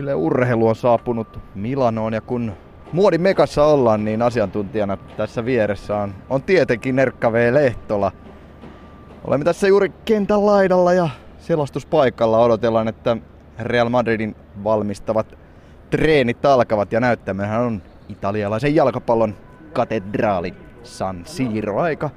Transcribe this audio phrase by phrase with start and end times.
[0.00, 2.52] Yle Urheilu on saapunut Milanoon ja kun
[2.92, 7.54] Muodin Mekassa ollaan, niin asiantuntijana tässä vieressä on, on tietenkin Erkka V.
[7.54, 8.12] Lehtola.
[9.24, 11.08] Olemme tässä juuri kentän laidalla ja
[11.38, 13.16] selostuspaikalla odotellaan, että
[13.58, 15.38] Real Madridin valmistavat
[15.90, 19.34] treenit alkavat ja näyttämöhän on italialaisen jalkapallon
[19.72, 21.80] katedraali San Siro.
[21.80, 22.10] Aika,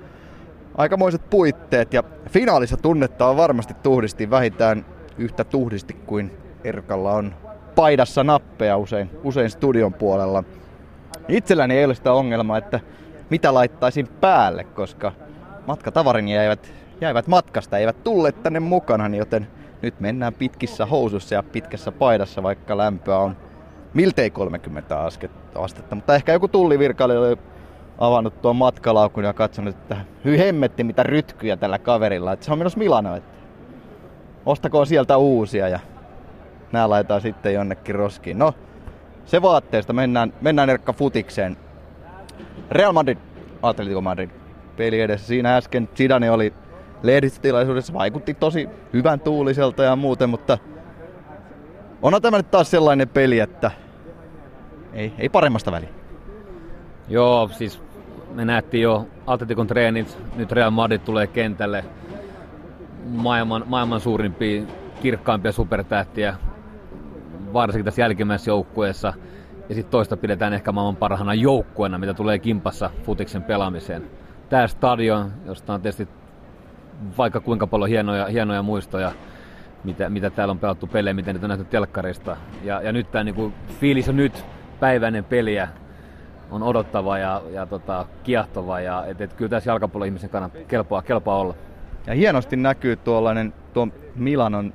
[0.77, 4.85] aikamoiset puitteet ja finaalissa tunnetta on varmasti tuhdisti vähintään
[5.17, 6.31] yhtä tuhdisti kuin
[6.63, 7.33] Erkalla on
[7.75, 10.43] paidassa nappeja usein, usein studion puolella.
[11.27, 12.79] Itselläni ei ole sitä ongelmaa, että
[13.29, 15.11] mitä laittaisin päälle, koska
[15.67, 19.47] matkatavarini jäivät, jäivät matkasta, eivät tulleet tänne mukana, joten
[19.81, 23.37] nyt mennään pitkissä housussa ja pitkässä paidassa, vaikka lämpöä on
[23.93, 24.99] miltei 30
[25.55, 25.95] astetta.
[25.95, 27.37] Mutta ehkä joku tullivirkailija oli
[27.97, 32.33] avannut tuon matkalaukun ja katsonut, että hyi hemmetti mitä rytkyjä tällä kaverilla.
[32.33, 33.29] Että se on menossa Milano, että
[34.45, 35.79] ostakoon sieltä uusia ja
[36.73, 38.39] nämä laitetaan sitten jonnekin roskiin.
[38.39, 38.53] No,
[39.25, 41.57] se vaatteesta mennään, mennään Erkka futikseen.
[42.71, 43.17] Real Madrid,
[43.61, 44.29] Atletico Madrid
[44.77, 45.27] peli edessä.
[45.27, 46.53] Siinä äsken Zidane oli
[47.03, 50.57] lehdistötilaisuudessa, vaikutti tosi hyvän tuuliselta ja muuten, mutta
[52.01, 53.71] onhan tämä nyt taas sellainen peli, että
[54.93, 55.89] ei, ei paremmasta väliä.
[57.09, 57.81] Joo, siis
[58.31, 61.85] me nähtiin jo Atletikon treenit, nyt Real Madrid tulee kentälle
[63.05, 64.63] maailman, maailman suurimpia,
[65.01, 66.35] kirkkaimpia supertähtiä,
[67.53, 69.13] varsinkin tässä jälkimmäisessä joukkueessa.
[69.69, 74.03] Ja sitten toista pidetään ehkä maailman parhaana joukkueena, mitä tulee kimpassa futiksen pelaamiseen.
[74.49, 76.07] Tämä stadion, josta on tietysti
[77.17, 79.11] vaikka kuinka paljon hienoja, hienoja muistoja,
[79.83, 82.37] mitä, mitä täällä on pelattu pelejä, miten niitä on nähty telkkarista.
[82.63, 84.45] Ja, ja nyt tämä niinku, fiilis on nyt
[84.79, 85.67] päiväinen peliä,
[86.51, 88.79] on odottava ja, ja tota, kiehtova.
[88.79, 91.55] Ja, et, et, kyllä tässä jalkapallo-ihmisen kannattaa kelpaa, kelpaa olla.
[92.07, 94.73] Ja hienosti näkyy tuollainen tuo Milanon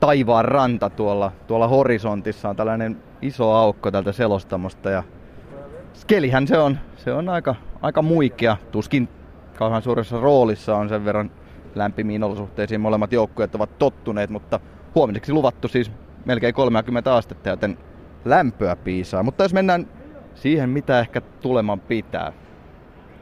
[0.00, 5.02] taivaan ranta tuolla, tuolla horisontissa on tällainen iso aukko tältä selostamosta ja
[5.94, 9.08] skelihän se on, se on aika, aika muikea, tuskin
[9.58, 11.30] kauhean suuressa roolissa on sen verran
[11.74, 14.60] lämpimiin olosuhteisiin molemmat joukkueet ovat tottuneet, mutta
[14.94, 15.90] huomiseksi luvattu siis
[16.24, 17.78] melkein 30 astetta, joten
[18.24, 19.22] lämpöä piisaa.
[19.22, 19.86] Mutta jos mennään
[20.34, 22.32] siihen, mitä ehkä tuleman pitää.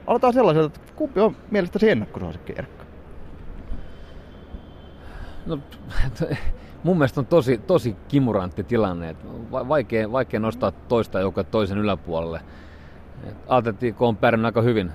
[0.07, 2.85] Aloitetaan sellaiselta, että kumpi on mielestäsi ennakkosuosikki, Erkka?
[5.47, 5.59] No,
[6.85, 9.17] mun mielestä on tosi, tosi kimurantti tilanne.
[9.53, 12.41] vaikea, vaikea nostaa toista joukkoa toisen yläpuolelle.
[13.49, 14.93] Atletico on pärjännyt aika hyvin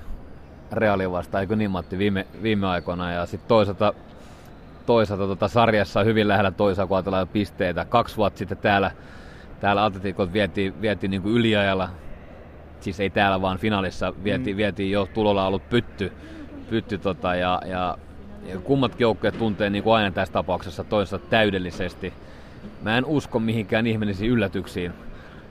[0.72, 3.12] Reali vastaan, eikö niin Matti, viime, viime aikoina.
[3.12, 3.94] Ja sitten toisaalta,
[4.86, 7.86] toisaalta tota sarjassa hyvin lähellä toisaalta, kun ajatellaan pisteitä.
[7.86, 8.92] Kaksi vuotta sitten täällä,
[9.60, 11.90] täällä Atleticot vietiin, vietiin niin kuin yliajalla,
[12.80, 14.58] siis ei täällä vaan finaalissa, vietiin, mm.
[14.58, 16.12] vietiin jo tulolla ollut pytty,
[16.70, 17.98] pytty tota, ja, ja
[18.64, 22.14] kummatkin joukkueet tuntee niin kuin aina tässä tapauksessa toista täydellisesti.
[22.82, 24.94] Mä en usko mihinkään ihmeellisiin yllätyksiin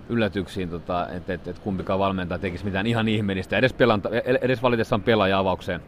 [0.08, 5.02] yllätyksiin, tota, että et, et kumpikaan valmentaja tekisi mitään ihan ihmeellistä, edes, pelanta, edes valitessaan
[5.02, 5.80] pelaaja avaukseen.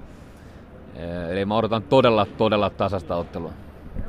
[1.30, 3.52] Eli mä odotan todella, todella tasasta ottelua.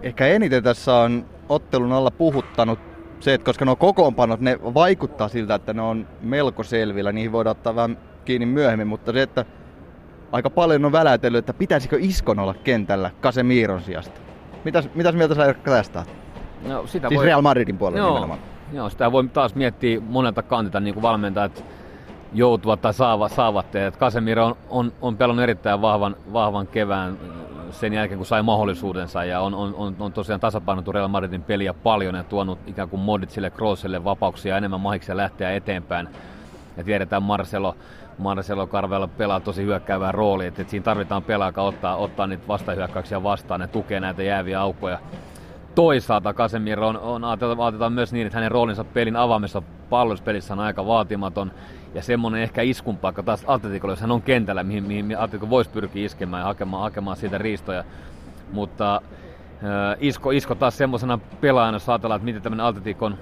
[0.01, 2.79] Ehkä eniten tässä on ottelun alla puhuttanut
[3.19, 7.57] se, että koska nuo kokoonpanot, ne vaikuttaa siltä, että ne on melko selvillä, niihin voidaan
[7.57, 9.45] ottaa vähän kiinni myöhemmin, mutta se, että
[10.31, 14.21] aika paljon on väläytellyt, että pitäisikö Iskon olla kentällä Casemiron sijasta.
[14.63, 16.03] Mitäs, mitäs mieltä sä tästä
[16.67, 17.25] No, sitä siis voi...
[17.25, 18.39] Real Madridin puolella Joo, nimenomaan.
[18.73, 21.63] Joo, sitä voi taas miettiä monelta kantilta niin kuin valmentajat
[22.33, 27.17] joutuvat tai saavat, saavat että Casemiro on, on, on pelannut erittäin vahvan, vahvan kevään
[27.71, 31.73] sen jälkeen, kun sai mahdollisuudensa ja on, on, on, on tosiaan tasapainottu Real Madridin peliä
[31.73, 36.07] paljon ja tuonut ikään kuin Modicille, Kroosille vapauksia enemmän mahiksia lähteä eteenpäin.
[36.77, 37.75] Ja tiedetään Marcelo,
[38.17, 42.47] Marcelo Carvella pelaa tosi hyökkäävää roolia, että, että siinä tarvitaan pelaa, joka ottaa, ottaa niitä
[42.47, 44.99] vastahyökkäyksiä vastaan ja tukee näitä jääviä aukkoja
[45.75, 50.85] toisaalta Casemiro on, on ajatellaan myös niin, että hänen roolinsa pelin avaamessa pallospelissä on aika
[50.85, 51.51] vaatimaton.
[51.93, 55.69] Ja semmoinen ehkä iskun paikka taas Atletikolle, jos hän on kentällä, mihin, mihin Atletico voisi
[55.69, 57.83] pyrkiä iskemään ja hakemaan, hakemaan siitä riistoja.
[58.51, 63.17] Mutta äh, Isko, Isko taas semmoisena pelaajana, jos ajatellaan, että miten tämmöinen Atletikon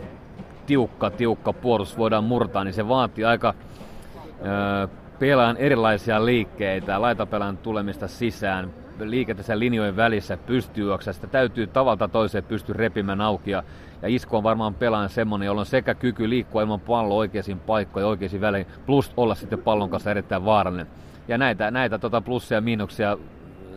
[0.66, 3.54] tiukka, tiukka puolustus voidaan murtaa, niin se vaatii aika
[5.20, 12.44] pelaajan erilaisia liikkeitä, laitapelaajan tulemista sisään, liikettä sen linjojen välissä pystyy sitä täytyy tavalta toiseen
[12.44, 13.52] pystyä repimään auki.
[13.52, 13.64] Ja,
[14.02, 18.42] ja on varmaan pelaan semmonen, jolla on sekä kyky liikkua ilman pallo oikeisiin paikkoihin oikeisiin
[18.42, 20.88] väleihin, plus olla sitten pallon kanssa erittäin vaarallinen.
[21.28, 23.18] Ja näitä, näitä tota plussia ja miinuksia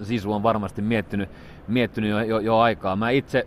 [0.03, 1.29] Sisu on varmasti miettinyt,
[1.69, 2.97] miettinyt jo, jo, jo aikaa.
[2.97, 3.47] Mä itse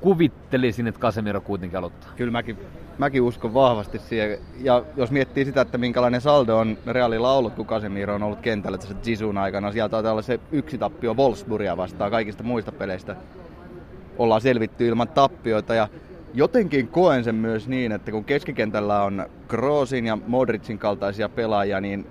[0.00, 2.10] kuvittelisin, että Casemiro kuitenkin aloittaa.
[2.16, 2.58] Kyllä mäkin,
[2.98, 4.38] mäkin uskon vahvasti siihen.
[4.60, 8.78] Ja jos miettii sitä, että minkälainen saldo on Realilla ollut, kun Casemiro on ollut kentällä
[8.78, 13.16] tässä Zisun aikana, sieltä olla se yksi tappio Wolfsburgia vastaan kaikista muista peleistä.
[14.18, 15.88] Ollaan selvitty ilman tappioita ja
[16.34, 22.06] jotenkin koen sen myös niin, että kun keskikentällä on Kroosin ja Modricin kaltaisia pelaajia, niin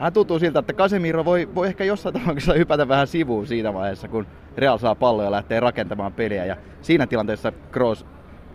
[0.00, 4.08] hän tuntuu siltä, että Casemiro voi, voi ehkä jossain tapauksessa hypätä vähän sivuun siinä vaiheessa,
[4.08, 4.26] kun
[4.56, 6.44] Real saa palloa ja lähtee rakentamaan peliä.
[6.44, 8.06] Ja siinä tilanteessa Kroos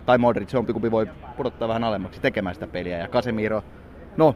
[0.05, 1.07] tai Modric, jompikumpi voi
[1.37, 2.97] pudottaa vähän alemmaksi tekemään sitä peliä.
[2.97, 3.63] Ja Casemiro,
[4.17, 4.35] no,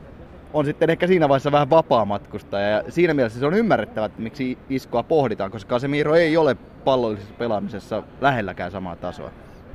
[0.54, 2.70] on sitten ehkä siinä vaiheessa vähän vapaa-matkustaja.
[2.70, 7.34] Ja siinä mielessä se on ymmärrettävä, että miksi iskoa pohditaan, koska Casemiro ei ole pallollisessa
[7.38, 9.32] pelaamisessa lähelläkään samaa tasoa.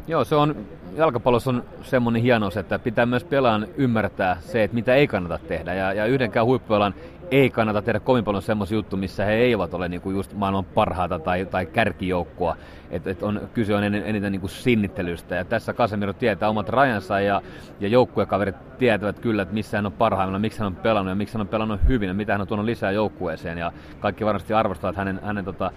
[0.07, 0.57] Joo, se on,
[0.97, 5.75] jalkapallossa on semmoinen hienous, että pitää myös pelaan ymmärtää se, että mitä ei kannata tehdä.
[5.75, 6.95] Ja, ja yhdenkään huippualan
[7.31, 11.19] ei kannata tehdä kovin paljon semmoisia juttuja, missä he eivät ole niinku just maailman parhaita
[11.19, 12.57] tai, tai kärkijoukkoa.
[12.91, 15.35] Et, et on, kyse on eniten, eniten niinku sinnittelystä.
[15.35, 17.43] Ja tässä Casemiro tietää omat rajansa ja,
[17.81, 21.35] ja joukkuekaverit tietävät kyllä, että missä hän on parhaimmillaan, miksi hän on pelannut ja miksi
[21.35, 23.59] hän on pelannut hyvin ja mitä hän on tuonut lisää joukkueeseen.
[23.59, 25.71] Ja kaikki varmasti arvostavat hänen, hänen tota,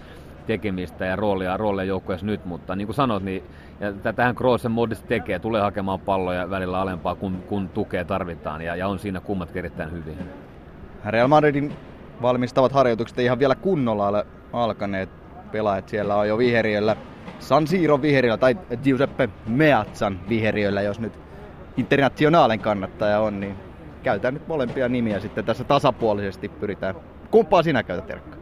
[0.46, 3.42] tekemistä ja roolia, roolia joukkueessa nyt, mutta niin kuin sanoit, niin
[3.80, 8.76] ja tähän Kroos modista tekee, tulee hakemaan palloja välillä alempaa, kun, kun tukea tarvitaan, ja,
[8.76, 10.18] ja on siinä kummat erittäin hyvin.
[11.04, 11.72] Real Madridin
[12.22, 15.08] valmistavat harjoitukset ei ihan vielä kunnolla ole alkaneet.
[15.52, 16.96] Pelaajat siellä on jo viheriöllä,
[17.38, 21.18] San Siro viheriöllä tai Giuseppe Meazzan viheriöllä, jos nyt
[21.76, 23.56] internationaalen kannattaja on, niin
[24.02, 26.94] käytän nyt molempia nimiä sitten tässä tasapuolisesti pyritään.
[27.30, 28.36] Kumpaa sinä käytät, Erkka?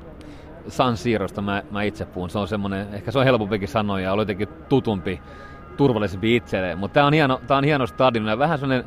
[0.68, 2.30] San Siirosta mä, mä itse puhun.
[2.30, 5.20] Se on semmoinen, ehkä se on helpompikin sanoa ja oli jotenkin tutumpi,
[5.76, 6.78] turvallisempi itselleen.
[6.78, 8.86] Mutta tämä on hieno, tää on hieno stadion ja vähän semmoinen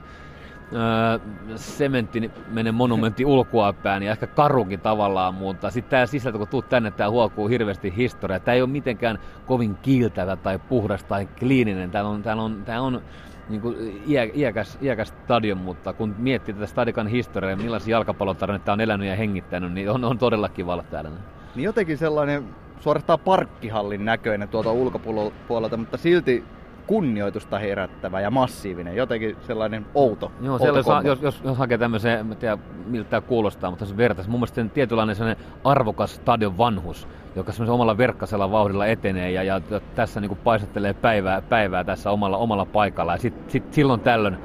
[0.73, 1.19] öö,
[1.55, 2.31] sementtinen
[2.73, 7.47] monumentti ulkoapäin ja ehkä karukin tavallaan, mutta sitten tämä sisältö, kun tuut tänne, tämä huokuu
[7.47, 8.39] hirveästi historiaa.
[8.39, 11.91] Tämä ei ole mitenkään kovin kiiltävä tai puhdas tai kliininen.
[11.91, 13.01] Tämä on, tää on, tää on
[13.49, 18.73] niin kuin iä, iäkäs, iäkäs stadion, mutta kun miettii tätä stadikan historiaa ja millaisia jalkapallotarinoita
[18.73, 21.11] on elänyt ja hengittänyt, niin on, on todella kiva olla täällä
[21.55, 22.43] niin jotenkin sellainen
[22.79, 26.43] suorastaan parkkihallin näköinen tuolta ulkopuolelta, mutta silti
[26.89, 30.31] kunnioitusta herättävä ja massiivinen, jotenkin sellainen outo.
[30.41, 33.97] Joo, outo saa, jos, jos, jos hakee tämmöisen, en tiedä miltä tämä kuulostaa, mutta se
[33.97, 34.29] vertaisi.
[34.29, 39.61] Mun mielestä tietynlainen sellainen arvokas stadion vanhus, joka semmoisen omalla verkkasella vauhdilla etenee ja, ja
[39.95, 43.11] tässä niin paisettelee päivää, päivää tässä omalla, omalla paikalla.
[43.11, 44.37] Ja sit, sit, silloin tällöin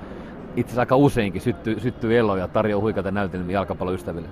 [0.57, 4.29] itse asiassa aika useinkin syttyy, syttyy elo ja tarjoaa huikeita näytelmiä jalkapalloystäville.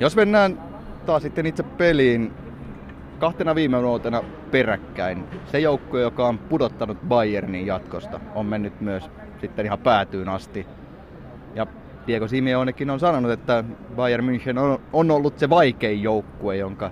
[0.00, 0.62] Jos mennään
[1.06, 2.32] taas sitten itse peliin
[3.20, 5.24] kahtena viime vuotena peräkkäin.
[5.46, 10.66] Se joukkue, joka on pudottanut Bayernin jatkosta, on mennyt myös sitten ihan päätyyn asti.
[11.54, 11.66] Ja
[12.06, 13.64] Diego Simeonekin on sanonut, että
[13.96, 16.90] Bayern München on, on ollut se vaikein joukkue, jonka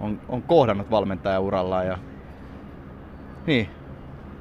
[0.00, 1.86] on, on kohdannut valmentajaurallaan.
[1.86, 1.98] Ja...
[3.46, 3.68] Niin,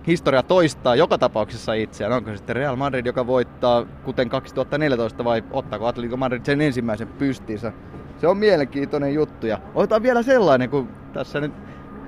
[0.07, 2.13] historia toistaa joka tapauksessa itseään.
[2.13, 7.07] Onko se sitten Real Madrid, joka voittaa kuten 2014 vai ottaako Atletico Madrid sen ensimmäisen
[7.07, 7.73] pystinsä
[8.17, 9.47] se on mielenkiintoinen juttu.
[9.47, 11.51] Ja otetaan vielä sellainen, kun tässä nyt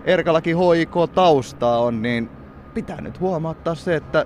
[0.05, 2.29] Erkalakin HIK taustaa on, niin
[2.73, 4.25] pitää nyt huomauttaa se, että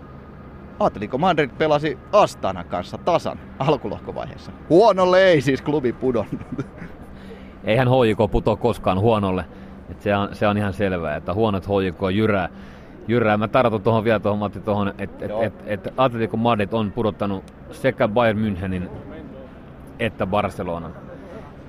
[0.80, 4.52] Atletico Madrid pelasi Astana kanssa tasan alkulohkovaiheessa.
[4.70, 6.66] Huonolle ei siis klubi pudonnut.
[7.64, 9.46] Eihän HJK puto koskaan huonolle.
[9.90, 12.50] Et se, on, se on ihan selvää, että huonot HJK jyrää.
[13.08, 13.38] jyrää.
[13.38, 17.44] Mä tartun tuohon vielä tuohon Matti tuohon, että et, et, et Atletico Madrid on pudottanut
[17.72, 18.90] sekä Bayern Münchenin
[20.00, 21.11] että Barcelonan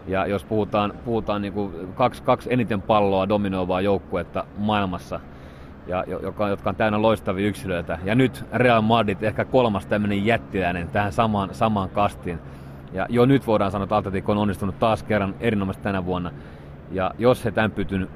[0.07, 5.21] ja jos puhutaan, puhutaan niin kuin kaksi, kaksi eniten palloa dominoivaa joukkuetta maailmassa,
[5.87, 7.99] ja, joka, jotka on täynnä loistavia yksilöitä.
[8.05, 12.39] Ja nyt Real Madrid ehkä kolmas tämmöinen jättiläinen tähän samaan, samaan kastiin.
[12.93, 16.31] Ja jo nyt voidaan sanoa, että Atletico on onnistunut taas kerran erinomaisesti tänä vuonna.
[16.91, 18.09] Ja jos he tämän pytyn,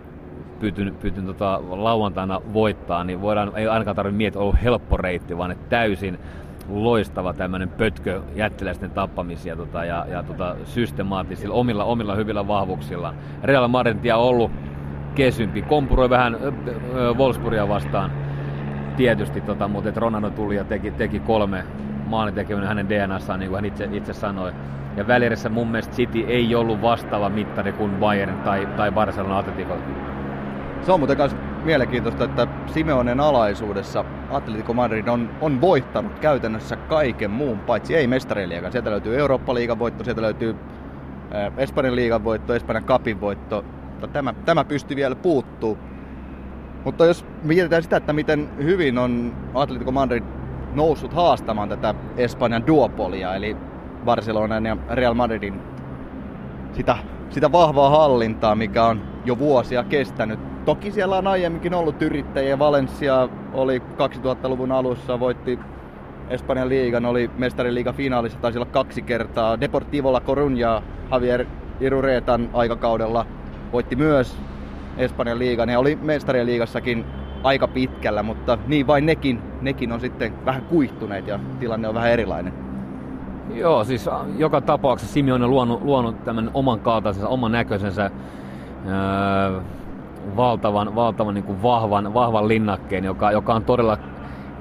[0.61, 5.51] pytyn, pytyn tota, lauantaina voittaa, niin voidaan, ei ainakaan tarvitse miettiä, on helppo reitti, vaan
[5.51, 6.19] että täysin
[6.69, 13.15] loistava tämmöinen pötkö jättiläisten tappamisia tota, ja, ja tota, systemaattisilla omilla, omilla hyvillä vahvuuksilla.
[13.43, 14.51] Real Madrid on ollut
[15.15, 16.53] kesympi, kompuroi vähän ö,
[16.95, 18.11] ö, Wolfsburgia vastaan
[18.97, 21.65] tietysti, tota, mutta et Ronaldo tuli ja teki, teki kolme
[22.07, 24.53] maalitekeminen hänen DNAssaan, niin kuin hän itse, itse sanoi.
[24.97, 29.77] Ja välierissä mun mielestä City ei ollut vastaava mittari kuin Bayern tai, tai Barcelona Atletico.
[30.83, 37.31] Se on muuten myös mielenkiintoista, että Simeonen alaisuudessa Atletico Madrid on, on voittanut käytännössä kaiken
[37.31, 38.73] muun, paitsi ei mestariliigan.
[38.73, 40.57] Sieltä löytyy Eurooppa-liigan voitto, sieltä löytyy
[41.35, 43.65] äh, Espanjan liigan voitto, Espanjan kapin voitto.
[44.13, 45.79] Tämä, tämä pysti vielä puuttuu.
[46.85, 50.25] Mutta jos mietitään sitä, että miten hyvin on Atletico Madrid
[50.75, 53.57] noussut haastamaan tätä Espanjan duopolia, eli
[54.05, 55.61] Barcelonan ja Real Madridin
[56.73, 56.97] sitä,
[57.31, 62.59] sitä vahvaa hallintaa, mikä on jo vuosia kestänyt Toki siellä on aiemminkin ollut yrittäjiä.
[62.59, 65.59] Valencia oli 2000-luvun alussa, voitti
[66.31, 69.61] Espanjan liigan, oli mestariliigan finaalissa, taisi olla kaksi kertaa.
[69.61, 71.47] Deportivo La Coruña Javier
[71.81, 73.27] Iruretan aikakaudella
[73.73, 74.37] voitti myös
[74.97, 77.05] Espanjan liigan ja oli mestarien liigassakin
[77.43, 82.11] aika pitkällä, mutta niin vain nekin, nekin on sitten vähän kuihtuneet ja tilanne on vähän
[82.11, 82.53] erilainen.
[83.55, 84.09] Joo, siis
[84.39, 88.11] joka tapauksessa Simi on luonut, luonut tämän oman kaltaisensa, oman näköisensä
[88.87, 89.61] öö,
[90.37, 93.99] valtavan, valtavan niin kuin vahvan, vahvan linnakkeen, joka, joka on todella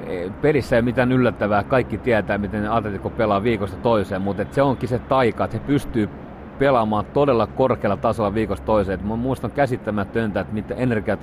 [0.08, 1.64] e, pelissä ei mitään yllättävää.
[1.64, 6.10] Kaikki tietää, miten Atletico pelaa viikosta toiseen, mutta se onkin se taika, että he pystyy
[6.60, 9.08] pelaamaan todella korkealla tasolla viikosta toiseen.
[9.08, 11.20] Mä muistan käsittämätöntä, että mitä energiat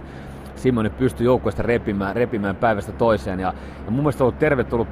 [0.55, 3.41] Simoni pystyy joukkueesta repimään, repimään päivästä toiseen.
[3.41, 4.89] Ja, ja mun mielestä on ollut tervetullut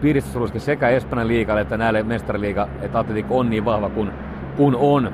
[0.00, 4.10] piristysruiske sekä Espanjan liigalle että näille mestariliiga, että Atletico on niin vahva kuin,
[4.56, 5.12] kun on.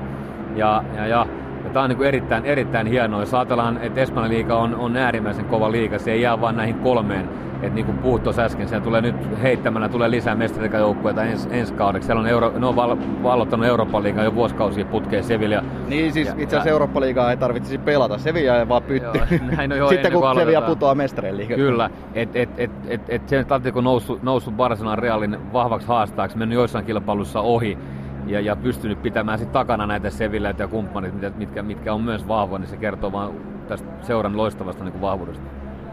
[0.55, 1.27] Ja, ja ja
[1.73, 3.19] tämä on niin kuin erittäin, erittäin hienoa.
[3.19, 6.75] Jos ajatellaan, että Espanjan liiga on, on äärimmäisen kova liiga, se ei jää vain näihin
[6.75, 7.29] kolmeen.
[7.61, 11.73] Että niin kuin puhut tuossa äsken, siellä tulee nyt heittämällä tulee lisää mestarikajoukkueita ens, ensi
[11.73, 12.05] kaudeksi.
[12.05, 15.63] Siellä on Euro, ne on val, vallottanut Euroopan liigaa jo vuosikausia putkeen Sevilla.
[15.87, 18.17] Niin siis ja, itse asiassa Euroopan liigaa ei tarvitsisi pelata.
[18.17, 19.19] Sevilla ei vaan pytty.
[19.55, 21.57] näin on jo Sitten kun Sevilla putoaa mestarien liigaa.
[21.57, 26.55] Kyllä, että et, et, et, et sen Atletico noussut, noussut Barcelonan Realin vahvaksi haastaaksi, mennyt
[26.55, 27.77] joissain kilpailussa ohi
[28.25, 32.59] ja, ja pystynyt pitämään sit takana näitä Sevillet ja kumppanit, mitkä, mitkä on myös vahvoja,
[32.59, 33.31] niin se kertoo vaan
[33.67, 35.43] tästä seuran loistavasta niin kuin vahvuudesta.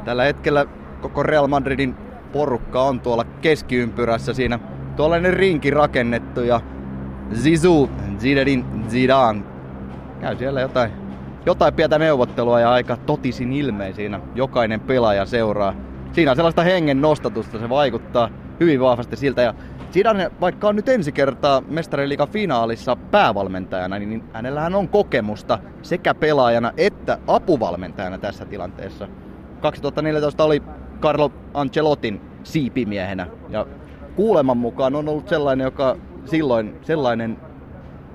[0.04, 0.66] Tällä hetkellä
[1.00, 1.94] koko Real Madridin
[2.32, 4.58] porukka on tuolla keskiympyrässä siinä
[4.96, 6.60] tuollainen rinki rakennettu ja
[7.34, 9.42] Zizou, Zinedine Zidane
[10.20, 10.90] käy siellä jotain,
[11.46, 15.74] jotain pientä neuvottelua ja aika totisin ilmeen siinä jokainen pelaaja seuraa.
[16.12, 18.30] Siinä on sellaista hengen nostatusta, se vaikuttaa
[18.60, 19.54] hyvin vahvasti siltä ja
[19.92, 26.72] Zidane, vaikka on nyt ensi kertaa mestariliikan finaalissa päävalmentajana, niin hänellähän on kokemusta sekä pelaajana
[26.76, 29.08] että apuvalmentajana tässä tilanteessa.
[29.60, 30.62] 2014 oli
[31.00, 33.66] Carlo Ancelottin siipimiehenä ja
[34.16, 37.36] kuuleman mukaan on ollut sellainen, joka silloin sellainen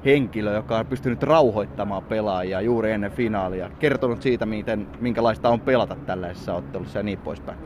[0.06, 5.96] henkilö, joka on pystynyt rauhoittamaan pelaajia juuri ennen finaalia, kertonut siitä, miten, minkälaista on pelata
[5.96, 7.58] tällaisessa ottelussa ja niin poispäin.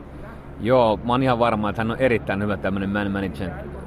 [0.60, 3.77] Joo, mä oon ihan varma, että hän on erittäin hyvä tämmöinen man management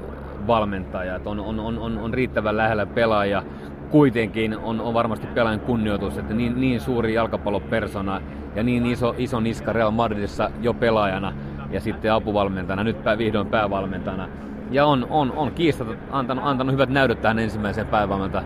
[0.46, 3.42] valmentaja, että on, on, on, on, on riittävän lähellä pelaaja.
[3.90, 8.20] Kuitenkin on, on varmasti pelaajan kunnioitus, että niin, niin suuri jalkapallopersona
[8.54, 11.32] ja niin iso, iso niska Real Madridissa jo pelaajana
[11.70, 14.28] ja sitten apuvalmentajana, nyt pää, vihdoin päävalmentajana.
[14.70, 18.44] Ja on, on, on kiistat antanut, antanut hyvät näytöt tähän ensimmäiseen päävalmentajan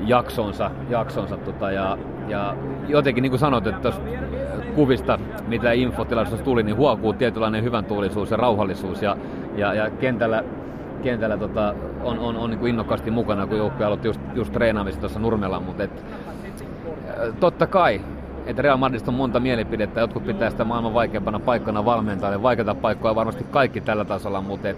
[0.00, 2.56] jaksonsa, jaksonsa tota, ja, ja
[2.88, 3.92] jotenkin niin kuin sanoit, että
[4.74, 9.16] kuvista, mitä infotilaisuudessa tuli, niin huokuu tietynlainen hyvän tuulisuus ja rauhallisuus ja,
[9.56, 10.44] ja, ja kentällä
[11.02, 15.00] kentällä tota, on, on, on niin kuin innokkaasti mukana, kun joukkue aloitti just, just treenaamista
[15.00, 16.04] tuossa Nurmella, mutta et,
[17.40, 18.00] totta kai,
[18.46, 23.14] että Real Madridista on monta mielipidettä, jotkut pitää sitä maailman vaikeimpana paikkana valmentajalle, vaikeita paikkoja
[23.14, 24.76] varmasti kaikki tällä tasolla, mutta et,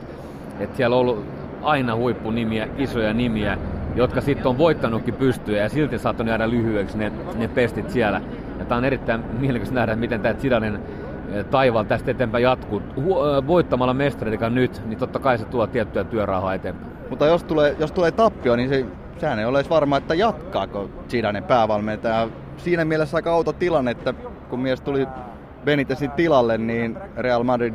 [0.61, 1.25] et siellä on ollut
[1.63, 3.59] aina huippunimiä, isoja nimiä,
[3.95, 8.21] jotka sitten on voittanutkin pystyä ja silti saattanut jäädä lyhyeksi ne, ne pestit siellä.
[8.59, 10.81] Ja tämä on erittäin mielenkiintoista nähdä, miten tämä Zidanen
[11.51, 12.83] taivaalla tästä eteenpäin jatkuu.
[13.47, 16.93] Voittamalla mestariliikan nyt, niin totta kai se tuo tiettyä työrahaa eteenpäin.
[17.11, 18.87] Mutta jos tulee, jos tulee tappio, niin se,
[19.19, 22.29] sehän ei ole edes varma, että jatkaako Zidane päävalmentaja.
[22.57, 24.15] Siinä mielessä aika outo tilanne, että
[24.51, 25.07] kun mies tuli
[25.65, 27.75] Benitezin tilalle, niin Real Madrid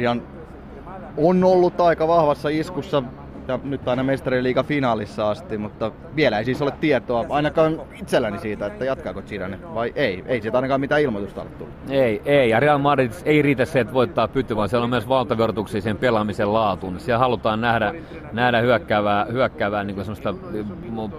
[1.18, 3.04] on ollut aika vahvassa iskussa
[3.48, 8.66] ja nyt aina mestariliiga finaalissa asti, mutta vielä ei siis ole tietoa ainakaan itselläni siitä,
[8.66, 10.24] että jatkaako Zidane vai ei.
[10.28, 11.74] Ei siitä ainakaan mitään ilmoitusta ole tullut.
[11.90, 12.50] Ei, ei.
[12.50, 15.98] Ja Real Madrid ei riitä se, että voittaa pyty, vaan siellä on myös valtavertuksia sen
[15.98, 17.00] pelaamisen laatuun.
[17.00, 17.94] Siellä halutaan nähdä,
[18.32, 20.34] nähdä hyökkäävää, hyökkäävää niin semmoista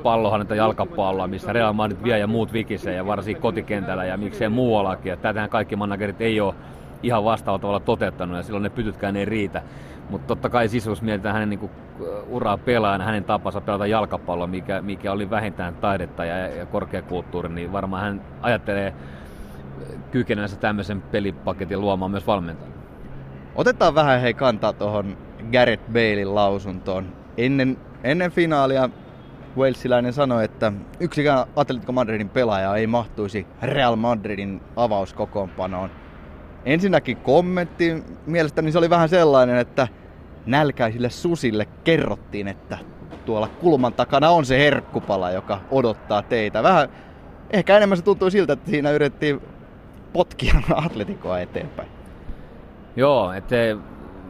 [0.02, 5.10] pallohannetta jalkapalloa, missä Real Madrid vie ja muut vikisee ja varsinkin kotikentällä ja miksei muuallakin.
[5.10, 6.54] Ja tätähän kaikki managerit ei ole
[7.02, 9.62] ihan vastaavalla tavalla toteuttanut ja silloin ne pytytkään ei riitä.
[10.10, 11.70] Mutta totta kai sisus mietitään hänen niinku,
[12.28, 17.72] uraa pelaajana, hänen tapansa pelata jalkapalloa, mikä, mikä oli vähintään taidetta ja, ja korkeakulttuuri, niin
[17.72, 18.94] varmaan hän ajattelee
[20.10, 22.74] kykeneensä tämmöisen pelipaketin luomaan myös valmentajana.
[23.54, 25.16] Otetaan vähän hei kantaa tuohon
[25.52, 27.12] Gareth Balein lausuntoon.
[27.36, 28.88] Ennen, ennen finaalia
[29.56, 35.90] Walesilainen sanoi, että yksikään Atletico Madridin pelaaja ei mahtuisi Real Madridin avauskokoonpanoon.
[36.64, 39.88] Ensinnäkin kommentti, mielestäni se oli vähän sellainen, että
[40.46, 42.78] nälkäisille susille kerrottiin, että
[43.26, 46.62] tuolla kulman takana on se herkkupala, joka odottaa teitä.
[46.62, 46.88] Vähän,
[47.50, 49.40] ehkä enemmän se tuntui siltä, että siinä yritettiin
[50.12, 50.54] potkia
[50.86, 51.88] atletikoa eteenpäin.
[52.96, 53.56] Joo, että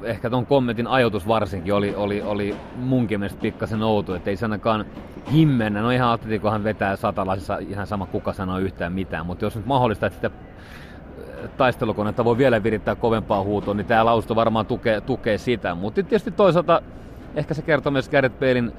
[0.02, 4.44] ehkä tuon kommentin ajoitus varsinkin oli, oli, oli munkin mielestä pikkasen outo, että ei se
[4.44, 4.84] ainakaan
[5.32, 5.82] himmennä.
[5.82, 10.06] No ihan atletikohan vetää satalaisissa ihan sama kuka sanoo yhtään mitään, mutta jos nyt mahdollista,
[10.06, 10.30] että sitä
[11.56, 15.74] taistelukonetta voi vielä virittää kovempaa huutoa, niin tämä lausto varmaan tukee, tukee sitä.
[15.74, 16.82] Mutta tietysti toisaalta
[17.34, 18.72] ehkä se kertoo myös Gareth Balein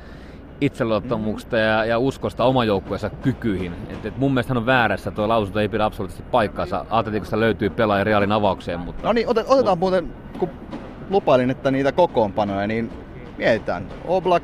[0.61, 3.73] itseluottamuksesta ja, ja uskosta oman joukkueensa kykyihin.
[3.89, 6.85] Et, et mun mielestä hän on väärässä, tuo lausunto ei pidä absoluuttisesti paikkaansa.
[6.89, 9.07] Atletikosta löytyy pelaaja Realin avaukseen, mutta...
[9.07, 10.49] No niin, otetaan muuten, kun
[11.09, 12.91] lupailin, että niitä kokoonpanoja, niin
[13.37, 13.87] mietitään.
[14.07, 14.43] Oblak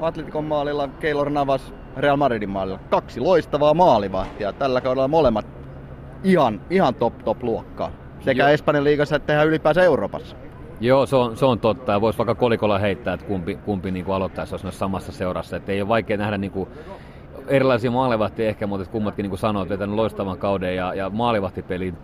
[0.00, 2.78] Atletikon maalilla, Keylor Navas Real Madridin maalilla.
[2.90, 4.52] Kaksi loistavaa maalivahtia.
[4.52, 5.46] Tällä kaudella molemmat
[6.24, 7.90] ihan, ihan top top luokkaa.
[8.20, 8.48] Sekä Joo.
[8.48, 10.36] Espanjan liigassa että ihan ylipäänsä Euroopassa.
[10.80, 11.92] Joo, se on, se on totta.
[11.92, 15.56] Ja voisi vaikka kolikolla heittää, että kumpi, kumpi niin kuin aloittaisi, jos samassa seurassa.
[15.56, 16.68] Että ei ole vaikea nähdä niin kuin,
[17.48, 21.94] erilaisia maalivahtia ehkä, mutta kummatkin niin kuin sanoit, että loistavan kauden ja, ja maalivahtipeli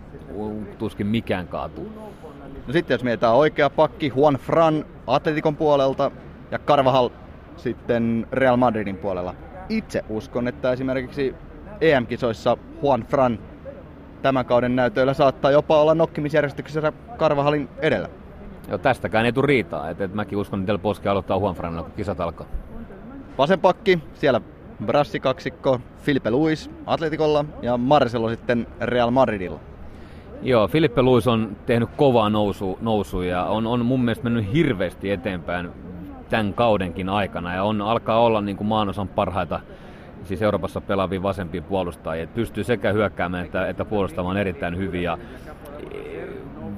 [0.77, 1.91] tuskin mikään kaatuu.
[2.67, 6.11] No sitten jos mietitään oikea pakki, Juan Fran Atletikon puolelta
[6.51, 7.09] ja Carvajal
[7.57, 9.35] sitten Real Madridin puolella.
[9.69, 11.35] Itse uskon, että esimerkiksi
[11.81, 13.39] EM-kisoissa Juan Fran
[14.21, 18.09] tämän kauden näytöillä saattaa jopa olla nokkimisjärjestyksessä Karvahalin edellä.
[18.69, 19.89] Joo, tästäkään ei tule riitaa.
[19.89, 22.47] Et, et mäkin uskon, että Del Bosque aloittaa Franilla, kun kisat alkaa.
[23.37, 24.41] Vasen pakki, siellä
[24.85, 29.59] Brassi kaksikko, Filipe Luis Atletikolla ja Marcelo sitten Real Madridilla.
[30.41, 35.11] Joo, Filippe Luis on tehnyt kovaa nousu, nousu ja on, on mun mielestä mennyt hirveästi
[35.11, 35.69] eteenpäin
[36.29, 39.59] tämän kaudenkin aikana ja on, alkaa olla niin kuin maanosan parhaita
[40.23, 42.23] siis Euroopassa pelaavia vasempia puolustajia.
[42.23, 45.17] Et pystyy sekä hyökkäämään että, että puolustamaan erittäin hyvin ja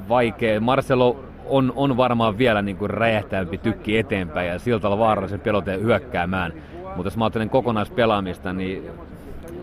[0.10, 0.60] vaikea.
[0.60, 5.80] Marcelo on, on varmaan vielä niin kuin räjähtävämpi tykki eteenpäin ja siltä olla vaarallisen pelote
[5.80, 6.54] hyökkäämään.
[6.96, 8.90] Mutta jos mä ajattelen kokonaispelaamista, niin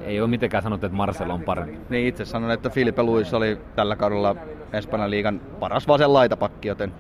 [0.05, 1.79] ei ole mitenkään sanottu, että Marcelo on parempi.
[1.89, 4.37] Niin itse sanon, että Filipe Luis oli tällä kaudella
[4.73, 6.93] Espanjan liigan paras vasen laitapakki, joten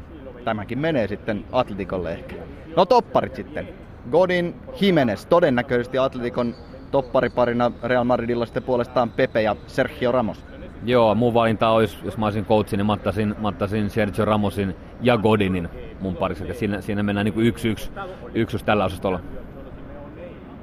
[0.44, 2.34] tämäkin menee sitten Atletikolle ehkä.
[2.76, 3.68] No topparit sitten.
[4.10, 6.54] Godin Jimenez, todennäköisesti Atletikon
[6.90, 10.44] toppariparina Real Madridilla sitten puolestaan Pepe ja Sergio Ramos.
[10.84, 14.76] Joo, mun valinta olisi, jos mä olisin coachi, niin mä ottaisin, mä ottaisin Sergio Ramosin
[15.00, 15.68] ja Godinin
[16.00, 16.44] mun parissa.
[16.44, 17.90] Eli siinä, siinä mennään niin yksi, yksi,
[18.34, 19.20] yksi tällä osastolla.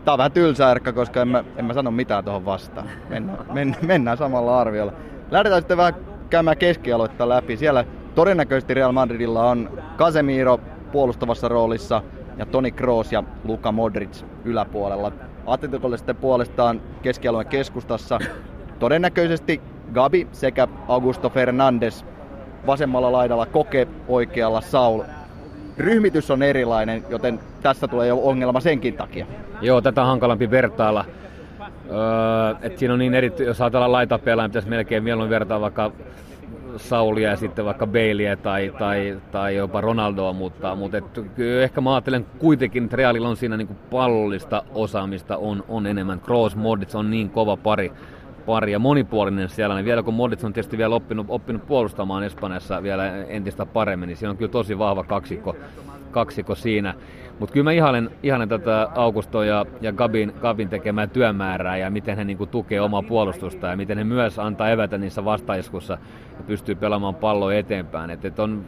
[0.05, 2.89] Tää on vähän tylsä Erkka, koska en mä, en mä sano mitään tuohon vastaan.
[3.09, 4.93] Mennään, men, mennään samalla arviolla.
[5.31, 5.95] Lähdetään sitten vähän
[6.29, 7.57] käymään keskialuetta läpi.
[7.57, 7.85] Siellä
[8.15, 10.59] todennäköisesti Real Madridilla on Casemiro
[10.91, 12.01] puolustavassa roolissa
[12.37, 15.11] ja Toni Kroos ja Luka Modric yläpuolella.
[15.45, 18.19] Atletikolle sitten puolestaan keskialueen keskustassa
[18.79, 19.61] todennäköisesti
[19.93, 22.05] Gabi sekä Augusto Fernandes
[22.67, 25.01] vasemmalla laidalla Koke, oikealla Saul.
[25.77, 29.25] Ryhmitys on erilainen, joten tässä tulee jo ongelma senkin takia.
[29.61, 31.05] Joo, tätä on hankalampi vertailla.
[31.89, 35.91] Öö, et siinä on niin eri, jos ajatellaan niin pitäisi melkein mieluummin vertaa vaikka
[36.77, 41.05] Saulia ja sitten vaikka Baileya tai, tai, tai jopa Ronaldoa, mutta, mutta et,
[41.61, 46.19] ehkä mä ajattelen kuitenkin, että Realilla on siinä niin pallollista osaamista on, on enemmän.
[46.19, 47.91] Kroos, Modric on niin kova pari,
[48.45, 52.83] pari ja monipuolinen siellä, niin vielä kun Modric on tietysti vielä oppinut, oppinut puolustamaan Espanjassa
[52.83, 55.55] vielä entistä paremmin, niin siinä on kyllä tosi vahva kaksikko,
[56.15, 56.93] kaksikko siinä.
[57.39, 62.17] Mutta kyllä mä ihailen, ihailen tätä Augusto ja, ja Gabin, Gabin tekemää työmäärää ja miten
[62.17, 65.97] he niinku tukee omaa puolustusta ja miten he myös antaa evätä niissä vastaiskussa
[66.37, 68.09] ja pystyy pelaamaan palloa eteenpäin.
[68.09, 68.65] Et, et on,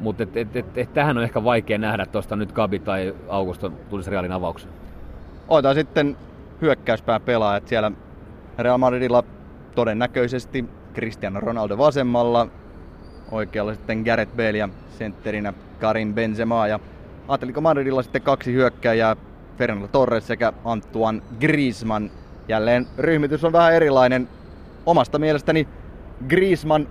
[0.00, 3.72] mutta et, et, et, et, tähän on ehkä vaikea nähdä tuosta nyt Gabi tai Augusto
[3.90, 4.74] tulisi Realin avaukseen.
[5.48, 6.16] Otetaan sitten
[6.60, 7.92] hyökkäyspään pelaajat siellä
[8.58, 9.24] Real Madridilla
[9.74, 12.48] todennäköisesti Cristiano Ronaldo vasemmalla,
[13.30, 16.80] oikealla sitten Gareth Bale ja sentterinä Karim Benzema ja
[17.28, 19.16] Atletico Madridilla sitten kaksi hyökkääjää,
[19.58, 22.10] Fernando Torres sekä Antoine Griezmann.
[22.48, 24.28] Jälleen ryhmitys on vähän erilainen.
[24.86, 25.68] Omasta mielestäni
[26.28, 26.88] Griezmann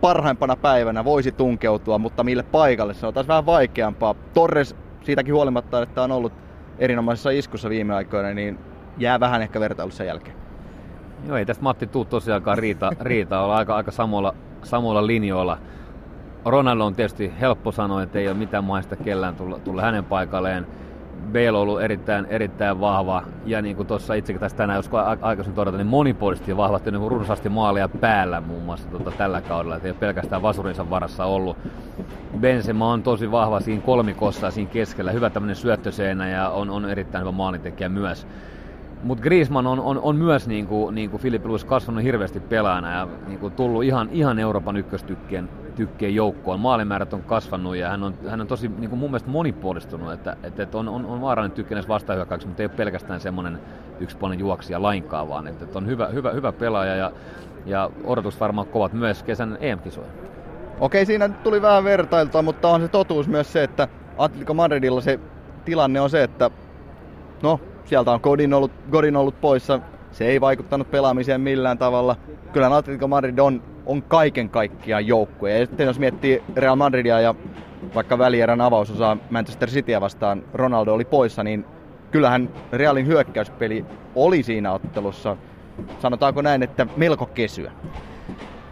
[0.00, 4.14] parhaimpana päivänä voisi tunkeutua, mutta mille paikalle se on taas vähän vaikeampaa.
[4.34, 6.32] Torres siitäkin huolimatta, että on ollut
[6.78, 8.58] erinomaisessa iskussa viime aikoina, niin
[8.98, 10.36] jää vähän ehkä vertailussa jälkeen.
[11.26, 15.58] Joo, ei tästä Matti tuu tosiaankaan riita, riita olla aika, aika samoilla, samoilla linjoilla.
[16.44, 20.66] Ronaldo on tietysti helppo sanoa, että ei ole mitään maista kellään tulla, tulla hänen paikalleen.
[21.32, 25.56] Bale on ollut erittäin, erittäin vahva ja niin kuin tuossa itsekin tästä tänään, jos aikaisemmin
[25.56, 29.92] todeta, niin monipuolisesti vahva, niin runsaasti maalia päällä muun muassa tota, tällä kaudella, että ei
[29.92, 31.56] ole pelkästään vasurinsa varassa ollut.
[32.38, 37.22] Benzema on tosi vahva siinä kolmikossa siinä keskellä, hyvä tämmöinen syöttöseenä ja on, on erittäin
[37.22, 38.26] hyvä maalintekijä myös.
[39.02, 42.92] Mutta Griezmann on, on, on myös niin kuin, niin kuin Philip Lewis kasvanut hirveästi pelaajana
[42.92, 46.60] ja niin tullut ihan, ihan Euroopan ykköstykkien tykkien joukkoon.
[46.60, 50.62] Maalimäärät on kasvanut ja hän on, hän on tosi niin mun mielestä monipuolistunut, että, että,
[50.62, 53.58] että on, on, on vaarallinen tykkä näissä vastahyökkäyksissä, mutta ei ole pelkästään semmoinen
[54.00, 57.12] yksipuolinen juoksija lainkaan, vaan että, että on hyvä, hyvä, hyvä pelaaja ja,
[57.66, 60.08] ja odotus varmaan kovat myös kesän EM-kisoja.
[60.80, 65.20] Okei, siinä tuli vähän vertailtua, mutta on se totuus myös se, että Atletico Madridilla se
[65.64, 66.50] tilanne on se, että
[67.42, 67.60] no,
[67.90, 69.80] sieltä on Godin ollut, Godin ollut poissa.
[70.12, 72.16] Se ei vaikuttanut pelaamiseen millään tavalla.
[72.52, 75.58] Kyllä Atletico Madrid on, on kaiken kaikkiaan joukkue.
[75.58, 77.34] Ja sitten jos miettii Real Madridia ja
[77.94, 81.64] vaikka välierän avausosaa Manchester Cityä vastaan Ronaldo oli poissa, niin
[82.10, 85.36] kyllähän Realin hyökkäyspeli oli siinä ottelussa,
[85.98, 87.72] sanotaanko näin, että melko kesyä.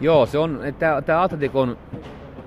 [0.01, 0.59] Joo, se on,
[1.05, 1.77] tämä Atletikon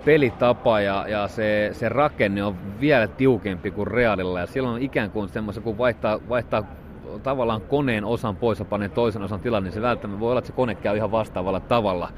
[0.05, 4.41] pelitapa ja, ja se, se rakenne on vielä tiukempi kuin Realilla.
[4.41, 6.65] Ja silloin on ikään kuin semmoisen, kun vaihtaa, vaihtaa
[7.23, 10.47] tavallaan koneen osan pois ja panee toisen osan tilan, niin se välttämättä voi olla, että
[10.47, 12.09] se kone käy ihan vastaavalla tavalla.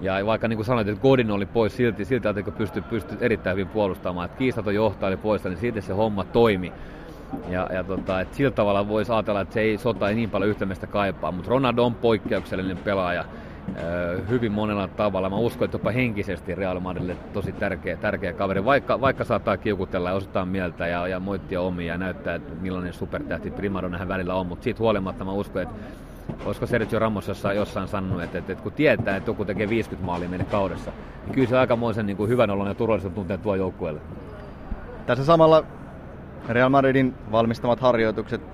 [0.00, 3.56] Ja vaikka niin kuin sanoit, että Godin oli pois silti, silti että pystyi, pystyi erittäin
[3.56, 4.24] hyvin puolustamaan.
[4.24, 6.72] Että kiistaton johtaja oli pois, niin siitä se homma toimi.
[7.48, 10.50] Ja, ja tota, että sillä tavalla voisi ajatella, että se ei sota ei niin paljon
[10.50, 13.24] yhtämistä kaipaa, mutta Ronaldo on poikkeuksellinen pelaaja
[14.28, 15.30] hyvin monella tavalla.
[15.30, 20.08] Mä uskon, että jopa henkisesti Real Madridille tosi tärkeä, tärkeä kaveri, vaikka, vaikka saattaa kiukutella
[20.08, 24.34] ja osata mieltä ja, ja moittia omia ja näyttää, että millainen supertähti Primadonna hän välillä
[24.34, 25.74] on, mutta siitä huolimatta mä uskon, että
[26.44, 30.06] olisiko Sergio Ramos jossain, jossain sanonut, että, että, että, kun tietää, että joku tekee 50
[30.06, 30.92] maalia meille kaudessa,
[31.24, 34.00] niin kyllä se aikamoisen niin kuin hyvän olon ja turvallisuuden tunteen tuo joukkueelle.
[35.06, 35.64] Tässä samalla
[36.48, 38.53] Real Madridin valmistamat harjoitukset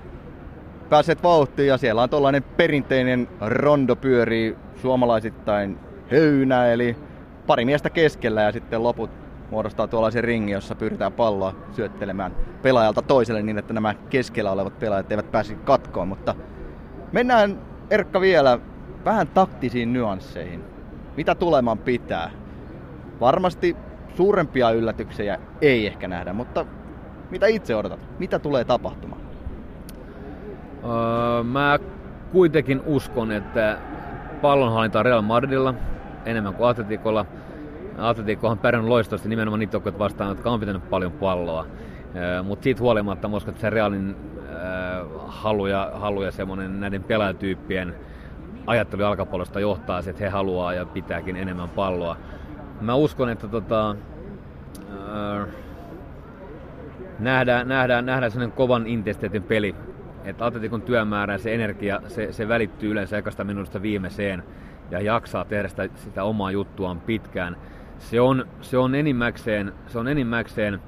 [0.91, 5.79] päässeet vauhtiin ja siellä on tuollainen perinteinen rondo pyörii suomalaisittain
[6.11, 6.95] höynä, eli
[7.47, 9.09] pari miestä keskellä ja sitten loput
[9.51, 15.11] muodostaa tuollaisen ringin, jossa pyritään palloa syöttelemään pelaajalta toiselle niin, että nämä keskellä olevat pelaajat
[15.11, 16.07] eivät pääsi katkoon.
[16.07, 16.35] Mutta
[17.11, 18.59] mennään Erkka vielä
[19.05, 20.63] vähän taktisiin nyansseihin.
[21.17, 22.31] Mitä tuleman pitää?
[23.19, 23.75] Varmasti
[24.15, 26.65] suurempia yllätyksiä ei ehkä nähdä, mutta
[27.29, 28.19] mitä itse odotat?
[28.19, 29.20] Mitä tulee tapahtumaan?
[30.83, 31.79] Öö, mä
[32.31, 33.77] kuitenkin uskon, että
[34.41, 35.73] pallonhallinta on Real Madridilla
[36.25, 37.25] enemmän kuin Atletikolla.
[37.97, 41.65] Atletico on pärjännyt loistavasti nimenomaan niitä joukkoja vastaan, jotka on pitänyt paljon palloa.
[42.15, 44.15] Öö, Mutta siitä huolimatta mä uskon, että se Realin
[44.49, 47.95] öö, halu ja, halu ja semmoinen näiden pelaajatyyppien
[48.67, 52.17] ajattelu jalkapallosta johtaa että he haluaa ja pitääkin enemmän palloa.
[52.81, 53.95] Mä uskon, että tota,
[55.09, 55.45] öö,
[57.19, 59.75] nähdään, nähdään, nähdään sellainen kovan intensiteetin peli
[60.25, 64.43] että atletikon työmäärä ja se energia, se, se välittyy yleensä ekasta minuutista viimeiseen
[64.91, 67.57] ja jaksaa tehdä sitä, sitä omaa juttuaan pitkään.
[67.99, 70.79] Se on, se on enimmäkseen, se on enimmäkseen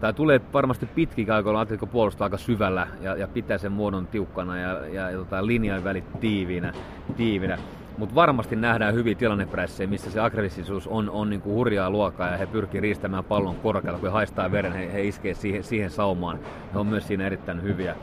[0.00, 4.58] tai tulee varmasti pitkin aikoina Atletico puolustaa aika syvällä ja, ja pitää sen muodon tiukkana
[4.58, 6.72] ja, ja, ja tota, linjan välit tiiviinä.
[7.16, 7.58] tiiviinä.
[7.98, 12.46] Mutta varmasti nähdään hyvin tilannepressejä, missä se aggressiivisuus on, on niinku hurjaa luokkaa ja he
[12.46, 13.98] pyrkii riistämään pallon korkealla.
[13.98, 16.38] Kun he haistaa veren, he, he iskee siihen, siihen saumaan.
[16.74, 17.96] He on myös siinä erittäin hyviä.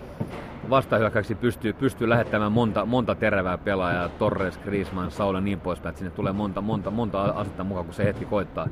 [0.69, 5.89] Vastahyökkäyksi pystyy, pystyy lähettämään monta, monta terävää pelaajaa, Torres, Griezmann, Saul ja niin poispäin.
[5.89, 8.67] Että sinne tulee monta, monta, monta asetta mukaan, kun se hetki koittaa.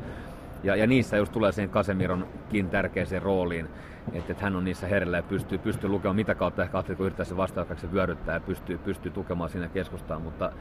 [0.63, 3.67] Ja, ja niissä just tulee siihen Kasemironkin tärkeäseen rooliin,
[4.13, 7.25] että, että hän on niissä herellä ja pystyy, pystyy lukemaan mitä kautta ehkä Atletico yrittää
[7.25, 10.21] se vastahyökkäyksen vyöryttää ja pystyy, pystyy tukemaan siinä keskustaan.
[10.21, 10.51] Mutta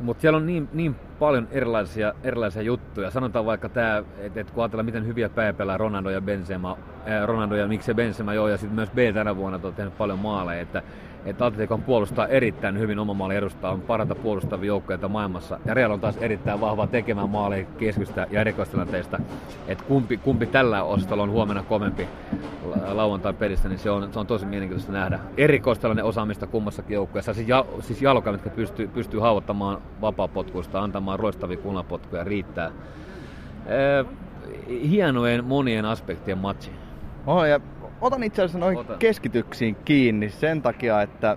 [0.00, 3.10] mutta siellä on niin, niin paljon erilaisia, erilaisia juttuja.
[3.10, 7.56] Sanotaan vaikka tämä, että et kun ajatellaan miten hyviä päivä Ronaldo ja Benzema, ää, Ronaldo
[7.56, 10.82] ja miksei Benzema joo, ja sitten myös B tänä vuonna on tehnyt paljon maaleja, että
[11.26, 15.60] että Atletico puolustaa erittäin hyvin oma maali edustaa, on paranta puolustavia joukkoja maailmassa.
[15.64, 19.18] Ja Real on taas erittäin vahva tekemään maaleja keskystä ja erikoistilanteista.
[19.68, 22.08] Että kumpi, kumpi tällä osastolla on huomenna kovempi
[22.88, 25.18] lauantain pelissä, niin se on, se on tosi mielenkiintoista nähdä.
[25.36, 27.34] Erikoistilanne osaamista kummassakin joukkueessa.
[27.34, 32.70] Siis, jal, siis jalka, mitkä pystyy, pystyy haavoittamaan vapaapotkuista, antamaan roistavia kulmapotkuja, riittää.
[33.66, 34.04] Ee,
[34.68, 36.70] hienojen monien aspektien matsi.
[37.26, 37.60] Oh, ja
[38.00, 38.96] otan itse asiassa noihin Ota.
[38.98, 41.36] keskityksiin kiinni sen takia, että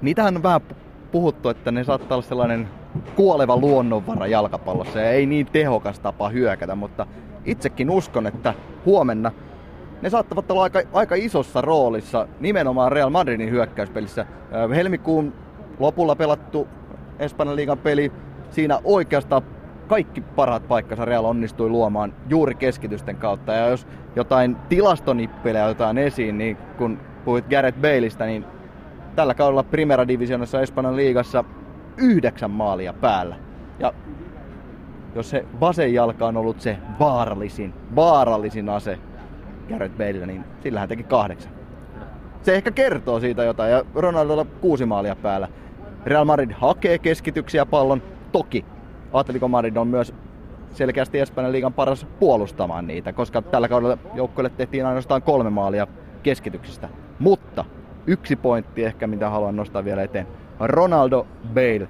[0.00, 0.60] niitähän on vähän
[1.12, 2.68] puhuttu, että ne saattaa olla sellainen
[3.14, 7.06] kuoleva luonnonvara jalkapallossa ja ei niin tehokas tapa hyökätä, mutta
[7.44, 8.54] itsekin uskon, että
[8.86, 9.32] huomenna
[10.02, 14.26] ne saattavat olla aika, aika isossa roolissa nimenomaan Real Madridin hyökkäyspelissä.
[14.74, 15.32] Helmikuun
[15.78, 16.68] lopulla pelattu
[17.18, 18.12] Espanjan liigan peli,
[18.50, 19.42] siinä oikeastaan
[19.86, 23.52] kaikki parhaat paikkansa Real onnistui luomaan juuri keskitysten kautta.
[23.52, 28.44] Ja jos jotain tilastonippelejä otetaan esiin, niin kun puhuit Gareth Baleista, niin
[29.16, 31.44] tällä kaudella Primera Divisionassa Espanjan liigassa
[31.96, 33.36] yhdeksän maalia päällä.
[33.78, 33.92] Ja
[35.14, 38.98] jos se vasen jalka on ollut se vaarallisin, vaarallisin ase
[39.68, 41.52] Gareth Baleilla, niin sillä hän teki kahdeksan.
[42.42, 45.48] Se ehkä kertoo siitä jotain, ja Ronaldolla kuusi maalia päällä.
[46.06, 48.64] Real Madrid hakee keskityksiä pallon, toki
[49.12, 50.14] Atletico Madrid on myös
[50.72, 55.86] selkeästi Espanjan liigan paras puolustamaan niitä, koska tällä kaudella joukkueelle tehtiin ainoastaan kolme maalia
[56.22, 56.88] keskityksistä.
[57.18, 57.64] Mutta
[58.06, 60.26] yksi pointti ehkä, mitä haluan nostaa vielä eteen.
[60.60, 61.88] Ronaldo Bale.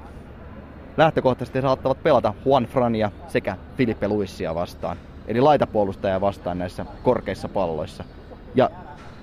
[0.96, 4.96] Lähtökohtaisesti saattavat pelata Juan Frania sekä Filipe Luissia vastaan.
[5.28, 8.04] Eli laitapuolustajia vastaan näissä korkeissa palloissa.
[8.54, 8.70] Ja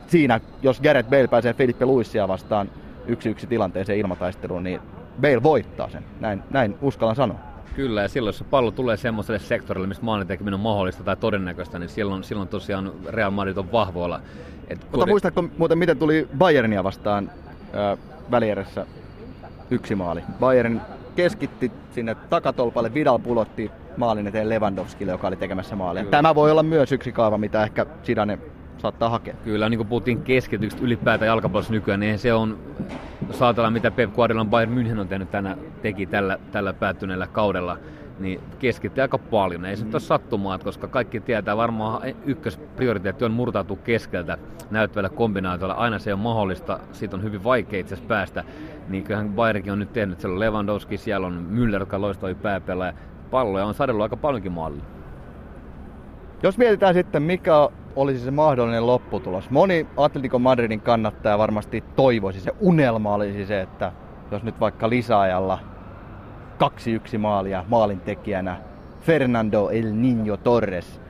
[0.08, 2.70] siinä, jos Gareth Bale pääsee Filipe Luissia vastaan
[3.08, 4.82] yksi yksi tilanteeseen ilmataisteluun, niin
[5.22, 6.04] Bale voittaa sen.
[6.20, 7.38] Näin, näin uskallan sanoa.
[7.76, 11.16] Kyllä, ja silloin jos se pallo tulee semmoiselle sektorille, missä maalin tekeminen on mahdollista tai
[11.16, 14.22] todennäköistä, niin silloin, silloin tosiaan Real Madrid on vahvoilla.
[14.68, 15.12] Et Mutta todi...
[15.12, 17.32] muistatko muuten, miten tuli Bayernia vastaan
[17.76, 17.98] äh,
[18.32, 18.86] välierässä
[19.70, 20.24] yksi maali?
[20.40, 20.82] Bayern
[21.16, 26.06] keskitti sinne takatolpalle, Vidal pulotti maalin eteen Lewandowskille, joka oli tekemässä maalia.
[26.06, 28.40] Tämä voi olla myös yksi kaava, mitä ehkä Sidane
[28.84, 29.34] saattaa hakea.
[29.44, 32.60] Kyllä, niin kuin puhuttiin keskityksestä ylipäätään jalkapallossa nykyään, niin se on,
[33.28, 37.78] jos ajatellaan mitä Pep Guardiola Bayern München on tehnyt tänä, teki tällä, tällä päättyneellä kaudella,
[38.20, 39.66] niin keskitti aika paljon.
[39.66, 39.94] Ei se mm.
[39.94, 44.38] ole sattumaa, koska kaikki tietää varmaan ykkösprioriteetti on murtautua keskeltä
[44.72, 45.74] näyttävällä kombinaatiolla.
[45.74, 48.44] Aina se on mahdollista, siitä on hyvin vaikea itse asiassa päästä.
[48.90, 52.94] Niin kyllähän Bayernkin on nyt tehnyt, siellä on Lewandowski, siellä on Müller, joka loistoi pääpelaaja.
[53.32, 54.84] Palloja on sadellut aika paljonkin maalilla.
[56.44, 59.50] Jos mietitään sitten, mikä olisi se mahdollinen lopputulos.
[59.50, 63.92] Moni Atletico Madridin kannattaja varmasti toivoisi, se unelma olisi se, että
[64.32, 65.60] jos nyt vaikka lisäajalla
[67.16, 68.58] 2-1 maalia maalintekijänä
[69.02, 71.02] Fernando El Niño Torres.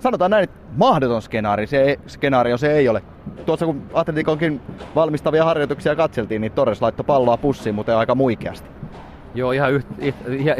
[0.00, 3.02] Sanotaan näin, että mahdoton skenaari, se skenaario se ei ole.
[3.46, 4.60] Tuossa kun Atleticonkin
[4.94, 8.68] valmistavia harjoituksia katseltiin, niin Torres laittoi palloa pussiin, mutta aika muikeasti.
[9.34, 9.86] Joo, ihan yht,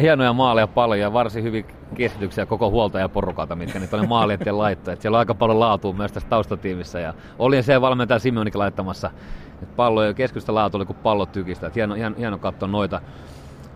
[0.01, 4.97] hienoja maaleja paljon ja varsin hyvin keskityksiä koko huoltajaporukalta, mitkä nyt oli maali eteen laittaa.
[4.97, 9.11] Siellä on aika paljon laatua myös tässä taustatiimissä ja olin se valmentaja Simonikin laittamassa
[9.77, 11.67] palloja ja keskusta laatu oli kuin pallot tykistä.
[11.67, 13.01] Et hieno, hieno, hieno katsoa noita,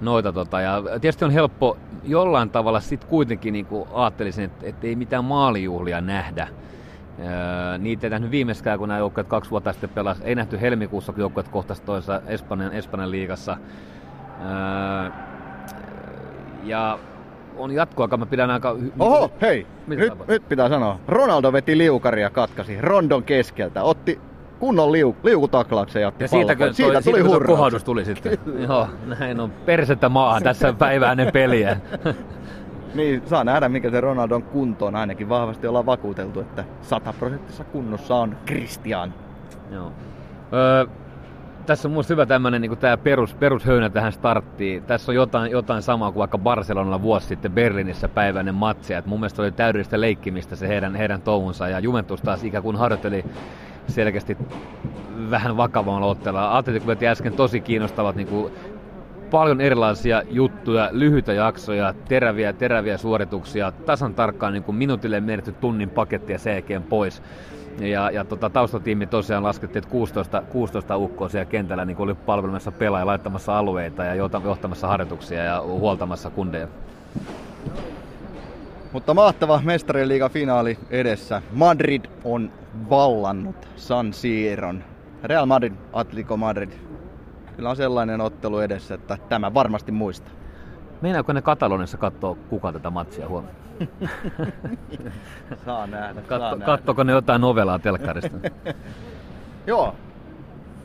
[0.00, 4.96] noita tota, ja tietysti on helppo jollain tavalla sitten kuitenkin niin ajattelisin, että, että ei
[4.96, 6.48] mitään maalijuhlia nähdä.
[7.18, 10.24] Öö, niitä ei nähnyt viimeiskään, kun nämä joukkueet kaksi vuotta sitten pelasi.
[10.24, 13.56] Ei nähty helmikuussa, kun joukkueet kohtasivat toisessa Espanjan, Espanjan liigassa.
[14.40, 15.10] Öö,
[16.62, 16.98] ja
[17.56, 18.76] on jatkoa, mä pidän aika...
[18.98, 19.66] Oho, hei!
[19.86, 21.00] Nyt, nyt pitää sanoa.
[21.08, 23.82] Ronaldo veti liukaria katkaisi Rondon keskeltä.
[23.82, 24.20] Otti
[24.58, 28.38] kunnon liu, liukutaklauksen ja Ja siitä, kun siitä tuli siitä, kohdus tuli sitten.
[28.68, 31.76] Joo, näin on persettä maahan tässä päiväinen peliä.
[32.94, 34.96] niin, saa nähdä mikä se Ronaldon kunto on.
[34.96, 39.14] Ainakin vahvasti ollaan vakuuteltu, että sataprosenttisessa kunnossa on Christian.
[39.70, 39.92] Joo.
[40.52, 40.86] Öö,
[41.68, 44.82] tässä on musta hyvä tämmönen niin tämä perus, perushöynä tähän starttiin.
[44.82, 48.94] Tässä on jotain, jotain samaa kuin vaikka Barcelonalla vuosi sitten Berliinissä päiväinen matsi.
[48.94, 52.76] Et mun mielestä oli täydellistä leikkimistä se heidän, heidän touhunsa ja Juventus taas ikään kuin
[52.76, 53.24] harjoitteli
[53.88, 54.36] selkeästi
[55.30, 56.56] vähän vakavaan otteella.
[56.58, 58.52] Atletico veti äsken tosi kiinnostavat niin kuin
[59.30, 65.90] paljon erilaisia juttuja, lyhyitä jaksoja, teräviä, teräviä suorituksia, tasan tarkkaan niin kuin minuutille menetty tunnin
[65.90, 67.22] pakettia sen pois.
[67.80, 72.72] Ja, ja tota, taustatiimi tosiaan laskettiin, että 16, 16 ukkoa siellä kentällä niin oli palvelemassa
[72.72, 76.68] pelaajia, laittamassa alueita ja johtamassa harjoituksia ja huoltamassa kundeja.
[78.92, 81.42] Mutta mahtava mestarien liiga finaali edessä.
[81.52, 82.52] Madrid on
[82.90, 84.84] vallannut San Siiron.
[85.22, 86.70] Real Madrid, Atletico Madrid.
[87.56, 90.37] Kyllä on sellainen ottelu edessä, että tämä varmasti muistaa.
[91.00, 93.58] Meinaako ne Katalonissa katsoa kuka tätä matsia huomenna?
[95.66, 96.20] saa nähdä.
[96.20, 98.36] Katso, saa kattoko ne jotain novelaa telkkarista?
[99.66, 99.94] Joo.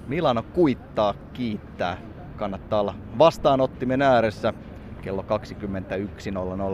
[0.08, 1.98] Milano kuittaa, kiittää.
[2.38, 4.54] Kannattaa olla vastaanottimen ääressä
[5.02, 5.26] kello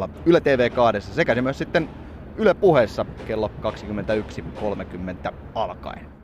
[0.06, 1.90] 21.00 Yle TV 2 sekä se myös sitten
[2.38, 3.52] Yle puheessa kello
[5.28, 6.19] 21.30 alkaen.